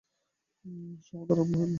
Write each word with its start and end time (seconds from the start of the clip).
সমাদর 1.05 1.35
আরম্ভ 1.35 1.53
হইল। 1.53 1.69